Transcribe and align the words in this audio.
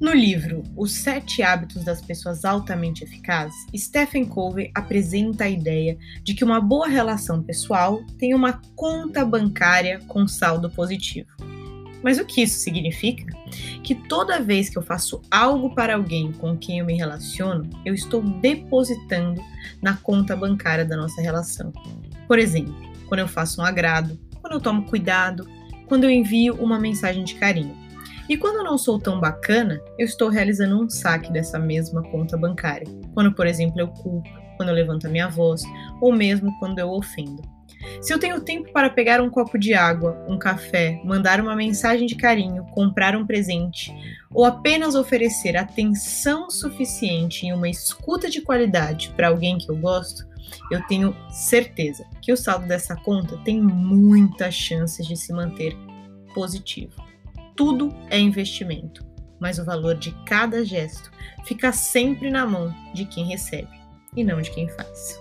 No 0.00 0.12
livro 0.14 0.62
Os 0.76 0.92
Sete 0.92 1.42
Hábitos 1.42 1.82
das 1.82 2.00
Pessoas 2.00 2.44
Altamente 2.44 3.02
Eficazes, 3.02 3.66
Stephen 3.76 4.26
Covey 4.26 4.70
apresenta 4.72 5.42
a 5.44 5.50
ideia 5.50 5.98
de 6.22 6.34
que 6.34 6.44
uma 6.44 6.60
boa 6.60 6.86
relação 6.86 7.42
pessoal 7.42 8.04
tem 8.16 8.32
uma 8.32 8.62
conta 8.76 9.24
bancária 9.24 10.00
com 10.06 10.28
saldo 10.28 10.70
positivo. 10.70 11.28
Mas 12.00 12.16
o 12.16 12.24
que 12.24 12.42
isso 12.42 12.60
significa? 12.60 13.26
Que 13.82 13.92
toda 13.92 14.40
vez 14.40 14.68
que 14.68 14.78
eu 14.78 14.82
faço 14.82 15.20
algo 15.28 15.74
para 15.74 15.96
alguém 15.96 16.30
com 16.30 16.56
quem 16.56 16.78
eu 16.78 16.86
me 16.86 16.94
relaciono, 16.94 17.68
eu 17.84 17.92
estou 17.92 18.22
depositando 18.22 19.42
na 19.82 19.96
conta 19.96 20.36
bancária 20.36 20.84
da 20.84 20.96
nossa 20.96 21.20
relação. 21.20 21.72
Por 22.28 22.38
exemplo, 22.38 22.72
quando 23.08 23.18
eu 23.18 23.28
faço 23.28 23.60
um 23.60 23.64
agrado, 23.64 24.16
quando 24.40 24.52
eu 24.52 24.60
tomo 24.60 24.84
cuidado, 24.84 25.48
quando 25.86 26.04
eu 26.04 26.10
envio 26.10 26.54
uma 26.54 26.78
mensagem 26.78 27.24
de 27.24 27.34
carinho. 27.34 27.87
E 28.28 28.36
quando 28.36 28.62
não 28.62 28.76
sou 28.76 28.98
tão 28.98 29.18
bacana, 29.18 29.80
eu 29.98 30.04
estou 30.04 30.28
realizando 30.28 30.78
um 30.78 30.88
saque 30.88 31.32
dessa 31.32 31.58
mesma 31.58 32.02
conta 32.02 32.36
bancária. 32.36 32.86
Quando, 33.14 33.32
por 33.32 33.46
exemplo, 33.46 33.80
eu 33.80 33.88
culpo, 33.88 34.28
quando 34.58 34.68
eu 34.68 34.74
levanto 34.74 35.06
a 35.06 35.10
minha 35.10 35.28
voz, 35.28 35.62
ou 35.98 36.12
mesmo 36.12 36.54
quando 36.58 36.78
eu 36.78 36.90
ofendo. 36.90 37.40
Se 38.02 38.12
eu 38.12 38.18
tenho 38.18 38.40
tempo 38.42 38.70
para 38.70 38.90
pegar 38.90 39.22
um 39.22 39.30
copo 39.30 39.58
de 39.58 39.72
água, 39.72 40.22
um 40.28 40.38
café, 40.38 41.00
mandar 41.04 41.40
uma 41.40 41.56
mensagem 41.56 42.06
de 42.06 42.16
carinho, 42.16 42.66
comprar 42.72 43.16
um 43.16 43.26
presente 43.26 43.94
ou 44.30 44.44
apenas 44.44 44.94
oferecer 44.94 45.56
atenção 45.56 46.50
suficiente 46.50 47.46
em 47.46 47.52
uma 47.52 47.68
escuta 47.68 48.28
de 48.28 48.42
qualidade 48.42 49.10
para 49.16 49.28
alguém 49.28 49.56
que 49.56 49.70
eu 49.70 49.76
gosto, 49.76 50.26
eu 50.70 50.84
tenho 50.86 51.16
certeza 51.30 52.04
que 52.20 52.32
o 52.32 52.36
saldo 52.36 52.66
dessa 52.66 52.94
conta 52.96 53.38
tem 53.38 53.60
muitas 53.60 54.54
chances 54.54 55.06
de 55.06 55.16
se 55.16 55.32
manter 55.32 55.74
positivo 56.34 57.07
tudo 57.58 57.92
é 58.08 58.16
investimento, 58.16 59.04
mas 59.40 59.58
o 59.58 59.64
valor 59.64 59.96
de 59.96 60.12
cada 60.24 60.64
gesto 60.64 61.10
fica 61.44 61.72
sempre 61.72 62.30
na 62.30 62.46
mão 62.46 62.72
de 62.94 63.04
quem 63.04 63.26
recebe 63.26 63.76
e 64.16 64.22
não 64.22 64.40
de 64.40 64.52
quem 64.52 64.68
faz. 64.68 65.20